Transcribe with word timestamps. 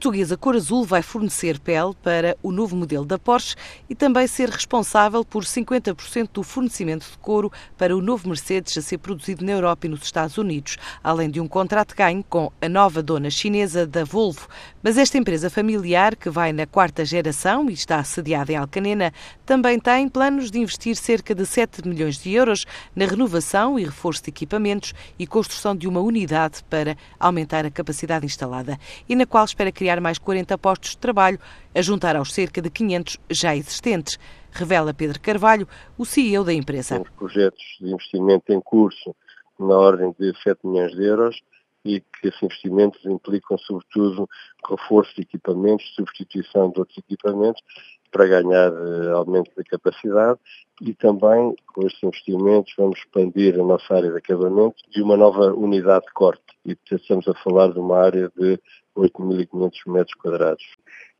portuguesa 0.00 0.34
Cor 0.34 0.56
Azul 0.56 0.82
vai 0.82 1.02
fornecer 1.02 1.60
pele 1.60 1.92
para 2.02 2.34
o 2.42 2.50
novo 2.50 2.74
modelo 2.74 3.04
da 3.04 3.18
Porsche 3.18 3.54
e 3.86 3.94
também 3.94 4.26
ser 4.26 4.48
responsável 4.48 5.22
por 5.22 5.44
50% 5.44 6.30
do 6.32 6.42
fornecimento 6.42 7.04
de 7.04 7.18
couro 7.18 7.52
para 7.76 7.94
o 7.94 8.00
novo 8.00 8.26
Mercedes 8.26 8.78
a 8.78 8.80
ser 8.80 8.96
produzido 8.96 9.44
na 9.44 9.52
Europa 9.52 9.86
e 9.86 9.90
nos 9.90 10.02
Estados 10.02 10.38
Unidos, 10.38 10.78
além 11.04 11.28
de 11.28 11.38
um 11.38 11.46
contrato 11.46 11.94
ganho 11.94 12.24
com 12.26 12.50
a 12.62 12.68
nova 12.68 13.02
dona 13.02 13.28
chinesa 13.28 13.86
da 13.86 14.02
Volvo. 14.02 14.48
Mas 14.82 14.96
esta 14.96 15.18
empresa 15.18 15.50
familiar, 15.50 16.16
que 16.16 16.30
vai 16.30 16.50
na 16.50 16.66
quarta 16.66 17.04
geração 17.04 17.68
e 17.68 17.74
está 17.74 18.02
sediada 18.02 18.50
em 18.52 18.56
Alcanena, 18.56 19.12
também 19.44 19.78
tem 19.78 20.08
planos 20.08 20.50
de 20.50 20.60
investir 20.60 20.96
cerca 20.96 21.34
de 21.34 21.44
7 21.44 21.86
milhões 21.86 22.16
de 22.16 22.32
euros 22.32 22.64
na 22.96 23.04
renovação 23.04 23.78
e 23.78 23.84
reforço 23.84 24.22
de 24.22 24.30
equipamentos 24.30 24.94
e 25.18 25.26
construção 25.26 25.76
de 25.76 25.86
uma 25.86 26.00
unidade 26.00 26.64
para 26.70 26.96
aumentar 27.18 27.66
a 27.66 27.70
capacidade 27.70 28.24
instalada 28.24 28.80
e 29.06 29.14
na 29.14 29.26
qual 29.26 29.44
espera 29.44 29.70
criar 29.70 29.89
mais 29.98 30.18
40 30.18 30.58
postos 30.58 30.90
de 30.90 30.98
trabalho, 30.98 31.38
a 31.74 31.80
juntar 31.80 32.16
aos 32.16 32.34
cerca 32.34 32.60
de 32.60 32.68
500 32.68 33.16
já 33.30 33.56
existentes, 33.56 34.18
revela 34.52 34.92
Pedro 34.92 35.18
Carvalho, 35.18 35.66
o 35.96 36.04
CEO 36.04 36.44
da 36.44 36.52
empresa. 36.52 36.96
Temos 36.96 37.10
projetos 37.10 37.64
de 37.80 37.90
investimento 37.90 38.52
em 38.52 38.60
curso 38.60 39.16
na 39.58 39.74
ordem 39.74 40.14
de 40.18 40.32
7 40.42 40.66
milhões 40.66 40.92
de 40.92 41.04
euros 41.04 41.40
e 41.84 42.00
que 42.00 42.28
esses 42.28 42.42
investimentos 42.42 43.04
implicam, 43.06 43.56
sobretudo, 43.58 44.28
reforço 44.68 45.14
de 45.16 45.22
equipamentos, 45.22 45.94
substituição 45.94 46.70
de 46.70 46.78
outros 46.78 46.98
equipamentos 46.98 47.62
para 48.10 48.26
ganhar 48.26 48.72
uh, 48.72 49.16
aumento 49.16 49.50
da 49.56 49.62
capacidade 49.64 50.38
e 50.80 50.94
também 50.94 51.54
com 51.74 51.86
estes 51.86 52.02
investimentos 52.02 52.74
vamos 52.76 52.98
expandir 52.98 53.54
a 53.54 53.64
nossa 53.64 53.94
área 53.94 54.10
de 54.10 54.18
acabamento 54.18 54.76
e 54.94 55.02
uma 55.02 55.16
nova 55.16 55.52
unidade 55.52 56.06
de 56.06 56.12
corte. 56.12 56.42
E 56.64 56.76
estamos 56.90 57.26
a 57.28 57.34
falar 57.34 57.72
de 57.72 57.78
uma 57.78 57.98
área 57.98 58.30
de 58.36 58.58
8.500 58.96 59.70
metros 59.86 60.14
quadrados. 60.14 60.64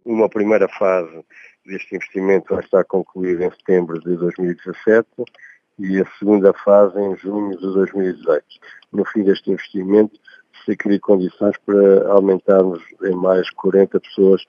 Uma 0.04 0.28
primeira 0.28 0.68
fase 0.68 1.24
deste 1.66 1.94
investimento 1.94 2.54
vai 2.54 2.64
estar 2.64 2.84
concluída 2.84 3.44
em 3.44 3.50
setembro 3.50 4.00
de 4.00 4.16
2017 4.16 5.06
e 5.78 6.00
a 6.00 6.06
segunda 6.18 6.52
fase 6.52 6.98
em 6.98 7.16
junho 7.16 7.56
de 7.56 7.72
2018. 7.72 8.44
No 8.92 9.04
fim 9.04 9.22
deste 9.22 9.50
investimento, 9.50 10.18
se 10.64 10.76
cria 10.76 11.00
condições 11.00 11.56
para 11.64 12.12
aumentarmos 12.12 12.82
em 13.02 13.14
mais 13.14 13.48
40 13.50 14.00
pessoas 14.00 14.44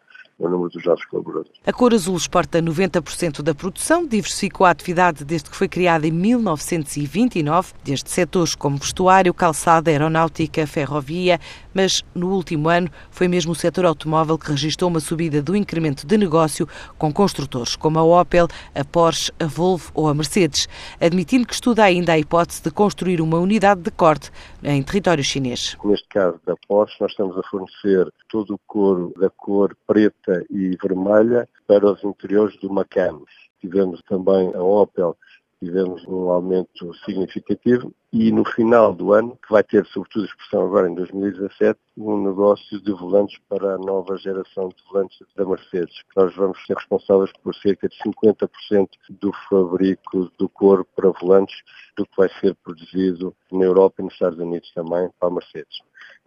o 0.45 0.49
número 0.49 0.69
dos 0.69 0.83
nossos 0.83 1.05
colaboradores. 1.05 1.51
A 1.65 1.71
Cor 1.71 1.93
Azul 1.93 2.17
exporta 2.17 2.61
90% 2.61 3.41
da 3.41 3.53
produção, 3.53 4.05
diversificou 4.05 4.65
a 4.65 4.71
atividade 4.71 5.23
desde 5.23 5.49
que 5.49 5.55
foi 5.55 5.67
criada 5.67 6.07
em 6.07 6.11
1929, 6.11 7.73
desde 7.83 8.09
setores 8.09 8.55
como 8.55 8.77
vestuário, 8.77 9.33
calçada, 9.33 9.91
aeronáutica, 9.91 10.65
ferrovia, 10.65 11.39
mas 11.73 12.03
no 12.15 12.33
último 12.33 12.69
ano 12.69 12.89
foi 13.11 13.27
mesmo 13.27 13.51
o 13.51 13.55
setor 13.55 13.85
automóvel 13.85 14.37
que 14.37 14.49
registrou 14.49 14.89
uma 14.89 14.99
subida 14.99 15.41
do 15.41 15.55
incremento 15.55 16.05
de 16.05 16.17
negócio 16.17 16.67
com 16.97 17.13
construtores 17.13 17.75
como 17.75 17.99
a 17.99 18.03
Opel, 18.03 18.47
a 18.73 18.83
Porsche, 18.83 19.31
a 19.39 19.45
Volvo 19.45 19.91
ou 19.93 20.07
a 20.07 20.13
Mercedes, 20.13 20.67
admitindo 20.99 21.45
que 21.45 21.53
estuda 21.53 21.83
ainda 21.83 22.13
a 22.13 22.19
hipótese 22.19 22.63
de 22.63 22.71
construir 22.71 23.21
uma 23.21 23.37
unidade 23.37 23.81
de 23.81 23.91
corte 23.91 24.31
em 24.63 24.81
território 24.81 25.23
chinês. 25.23 25.77
Neste 25.83 26.07
caso 26.07 26.39
da 26.45 26.55
Porsche, 26.67 26.95
nós 26.99 27.11
estamos 27.11 27.37
a 27.37 27.43
fornecer 27.43 28.11
todo 28.29 28.55
o 28.55 28.59
couro 28.67 29.13
da 29.19 29.29
cor 29.29 29.75
preta 29.85 30.30
e 30.49 30.75
vermelha 30.81 31.47
para 31.67 31.91
os 31.91 32.03
interiores 32.03 32.57
do 32.57 32.71
Macan. 32.71 33.21
Tivemos 33.59 34.01
também 34.03 34.53
a 34.55 34.61
Opel 34.61 35.15
tivemos 35.61 36.03
um 36.07 36.31
aumento 36.31 36.91
significativo 37.05 37.93
e 38.11 38.31
no 38.31 38.43
final 38.43 38.93
do 38.95 39.13
ano, 39.13 39.37
que 39.37 39.53
vai 39.53 39.63
ter 39.63 39.85
sobretudo 39.85 40.25
expressão 40.25 40.65
agora 40.65 40.89
em 40.89 40.95
2017, 40.95 41.79
um 41.97 42.23
negócio 42.23 42.81
de 42.81 42.91
volantes 42.91 43.39
para 43.47 43.75
a 43.75 43.77
nova 43.77 44.17
geração 44.17 44.69
de 44.69 44.75
volantes 44.91 45.19
da 45.35 45.45
Mercedes. 45.45 45.93
Nós 46.17 46.35
vamos 46.35 46.57
ser 46.65 46.75
responsáveis 46.75 47.31
por 47.43 47.53
cerca 47.53 47.87
de 47.87 47.95
50% 47.99 48.89
do 49.11 49.31
fabrico 49.47 50.31
do 50.39 50.49
couro 50.49 50.83
para 50.95 51.11
volantes 51.11 51.55
do 51.95 52.05
que 52.05 52.17
vai 52.17 52.29
ser 52.39 52.55
produzido 52.63 53.35
na 53.51 53.63
Europa 53.63 54.01
e 54.01 54.05
nos 54.05 54.13
Estados 54.13 54.39
Unidos 54.39 54.71
também 54.73 55.09
para 55.19 55.29
a 55.29 55.31
Mercedes. 55.31 55.77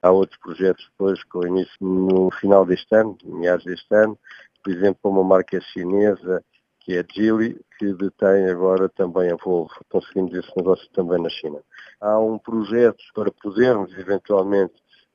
Há 0.01 0.13
outros 0.13 0.39
projetos 0.39 0.89
depois 0.91 1.25
com 1.25 1.45
início 1.45 1.77
no 1.81 2.31
final 2.31 2.65
deste 2.65 2.95
ano, 2.95 3.19
meados 3.25 3.65
deste 3.65 3.93
ano, 3.93 4.17
por 4.63 4.73
exemplo, 4.73 5.11
uma 5.11 5.25
marca 5.25 5.61
chinesa 5.61 6.43
que 6.85 6.97
é 6.97 7.01
a 7.01 7.05
Geely, 7.11 7.59
que 7.79 7.95
detém 7.95 8.51
agora 8.51 8.89
também 8.91 9.33
a 9.33 9.37
Volvo. 9.37 9.73
Conseguimos 9.91 10.35
esse 10.35 10.55
negócio 10.55 10.87
também 10.93 11.21
na 11.21 11.31
China. 11.31 11.59
Há 12.01 12.19
um 12.19 12.39
projeto 12.39 13.03
para 13.15 13.33
podermos 13.33 13.97
eventualmente 13.97 14.75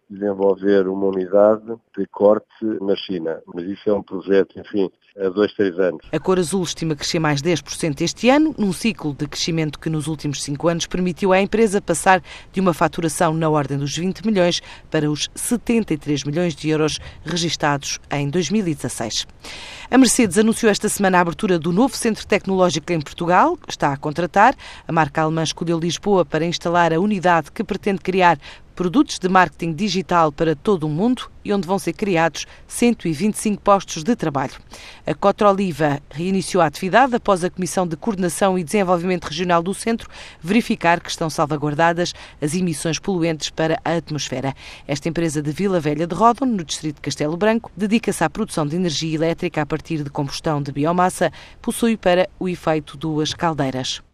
desenvolver 0.09 0.87
uma 0.87 1.07
unidade 1.07 1.75
de 1.97 2.05
corte 2.07 2.47
na 2.81 2.95
China. 2.95 3.39
Mas 3.53 3.65
isso 3.65 3.89
é 3.89 3.93
um 3.93 4.01
projeto, 4.01 4.59
enfim, 4.59 4.89
há 5.17 5.29
dois, 5.29 5.53
três 5.53 5.77
anos. 5.77 6.01
A 6.11 6.19
Cor 6.19 6.39
Azul 6.39 6.63
estima 6.63 6.95
crescer 6.95 7.19
mais 7.19 7.41
10% 7.41 8.01
este 8.01 8.29
ano, 8.29 8.55
num 8.57 8.73
ciclo 8.73 9.13
de 9.13 9.27
crescimento 9.27 9.79
que 9.79 9.89
nos 9.89 10.07
últimos 10.07 10.41
cinco 10.41 10.67
anos 10.67 10.87
permitiu 10.87 11.31
à 11.31 11.39
empresa 11.39 11.81
passar 11.81 12.21
de 12.51 12.59
uma 12.59 12.73
faturação 12.73 13.33
na 13.33 13.49
ordem 13.49 13.77
dos 13.77 13.95
20 13.95 14.25
milhões 14.25 14.61
para 14.89 15.09
os 15.09 15.29
73 15.35 16.23
milhões 16.23 16.55
de 16.55 16.69
euros 16.69 16.99
registados 17.23 17.99
em 18.11 18.29
2016. 18.29 19.27
A 19.91 19.97
Mercedes 19.97 20.37
anunciou 20.37 20.71
esta 20.71 20.89
semana 20.89 21.17
a 21.17 21.21
abertura 21.21 21.59
do 21.59 21.71
novo 21.71 21.95
centro 21.95 22.25
tecnológico 22.25 22.91
em 22.93 23.01
Portugal, 23.01 23.57
está 23.67 23.93
a 23.93 23.97
contratar. 23.97 24.55
A 24.87 24.91
marca 24.91 25.21
alemã 25.21 25.43
escolheu 25.43 25.79
Lisboa 25.79 26.23
para 26.23 26.45
instalar 26.45 26.93
a 26.93 26.99
unidade 26.99 27.51
que 27.51 27.63
pretende 27.63 27.99
criar 27.99 28.37
produtos 28.79 29.19
de 29.19 29.27
marketing 29.27 29.73
digital 29.73 30.31
para 30.31 30.55
todo 30.55 30.85
o 30.85 30.89
mundo 30.89 31.29
e 31.43 31.51
onde 31.51 31.67
vão 31.67 31.77
ser 31.77 31.91
criados 31.91 32.45
125 32.65 33.61
postos 33.61 34.05
de 34.05 34.15
trabalho. 34.15 34.53
A 35.05 35.13
Cotroliva 35.13 35.99
reiniciou 36.09 36.63
a 36.63 36.67
atividade 36.67 37.13
após 37.13 37.43
a 37.43 37.49
Comissão 37.49 37.85
de 37.85 37.97
Coordenação 37.97 38.57
e 38.57 38.63
Desenvolvimento 38.63 39.25
Regional 39.25 39.61
do 39.61 39.73
Centro 39.73 40.09
verificar 40.41 41.01
que 41.01 41.09
estão 41.09 41.29
salvaguardadas 41.29 42.13
as 42.41 42.55
emissões 42.55 42.99
poluentes 42.99 43.49
para 43.49 43.77
a 43.83 43.97
atmosfera. 43.97 44.55
Esta 44.87 45.09
empresa 45.09 45.41
de 45.41 45.51
Vila 45.51 45.81
Velha 45.81 46.07
de 46.07 46.15
Ródon, 46.15 46.45
no 46.45 46.63
distrito 46.63 46.95
de 46.95 47.01
Castelo 47.01 47.35
Branco, 47.35 47.69
dedica-se 47.75 48.23
à 48.23 48.29
produção 48.29 48.65
de 48.65 48.77
energia 48.77 49.13
elétrica 49.13 49.61
a 49.61 49.65
partir 49.65 50.05
de 50.05 50.09
combustão 50.09 50.61
de 50.61 50.71
biomassa, 50.71 51.33
possui 51.61 51.97
para 51.97 52.29
o 52.39 52.47
efeito 52.47 52.95
duas 52.95 53.33
caldeiras. 53.33 54.01